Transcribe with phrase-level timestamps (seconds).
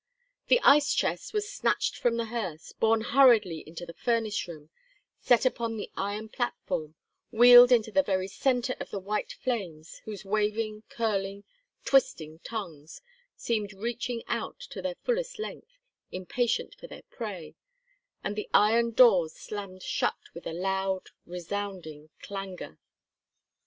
[0.47, 4.71] The ice chest was snatched from the hearse, borne hurriedly into the furnace room,
[5.19, 6.95] set upon the iron platform,
[7.29, 11.43] wheeled into the very center of the white flames, whose waving, curling,
[11.85, 13.03] twisting tongues
[13.35, 15.77] seemed reaching out to their fullest length,
[16.11, 17.53] impatient for their prey,
[18.23, 22.79] and the iron doors slammed shut with a loud, resounding clangor.